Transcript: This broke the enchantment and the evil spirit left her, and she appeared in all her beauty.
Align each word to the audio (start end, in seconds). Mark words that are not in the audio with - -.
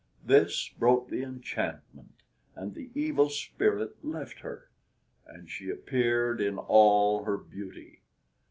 This 0.25 0.67
broke 0.67 1.09
the 1.09 1.21
enchantment 1.21 2.23
and 2.55 2.73
the 2.73 2.89
evil 2.95 3.29
spirit 3.29 4.03
left 4.03 4.39
her, 4.39 4.71
and 5.27 5.47
she 5.47 5.69
appeared 5.69 6.41
in 6.41 6.57
all 6.57 7.23
her 7.25 7.37
beauty. 7.37 8.01